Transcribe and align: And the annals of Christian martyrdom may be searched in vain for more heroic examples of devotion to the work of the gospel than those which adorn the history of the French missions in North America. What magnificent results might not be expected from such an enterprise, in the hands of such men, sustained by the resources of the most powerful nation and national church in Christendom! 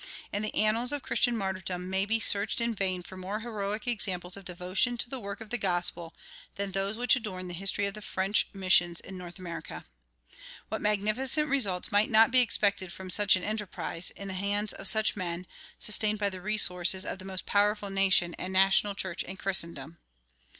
And 0.33 0.43
the 0.43 0.55
annals 0.55 0.91
of 0.91 1.03
Christian 1.03 1.37
martyrdom 1.37 1.87
may 1.87 2.07
be 2.07 2.19
searched 2.19 2.59
in 2.59 2.73
vain 2.73 3.03
for 3.03 3.15
more 3.17 3.41
heroic 3.41 3.85
examples 3.85 4.35
of 4.35 4.43
devotion 4.45 4.97
to 4.97 5.07
the 5.07 5.19
work 5.19 5.41
of 5.41 5.51
the 5.51 5.59
gospel 5.59 6.15
than 6.55 6.71
those 6.71 6.97
which 6.97 7.15
adorn 7.15 7.47
the 7.47 7.53
history 7.53 7.85
of 7.85 7.93
the 7.93 8.01
French 8.01 8.47
missions 8.51 8.99
in 8.99 9.15
North 9.15 9.37
America. 9.37 9.85
What 10.69 10.81
magnificent 10.81 11.47
results 11.49 11.91
might 11.91 12.09
not 12.09 12.31
be 12.31 12.39
expected 12.41 12.91
from 12.91 13.11
such 13.11 13.35
an 13.35 13.43
enterprise, 13.43 14.09
in 14.15 14.27
the 14.27 14.33
hands 14.33 14.73
of 14.73 14.87
such 14.87 15.15
men, 15.15 15.45
sustained 15.77 16.17
by 16.17 16.31
the 16.31 16.41
resources 16.41 17.05
of 17.05 17.19
the 17.19 17.25
most 17.25 17.45
powerful 17.45 17.91
nation 17.91 18.33
and 18.39 18.51
national 18.51 18.95
church 18.95 19.21
in 19.21 19.37
Christendom! 19.37 19.99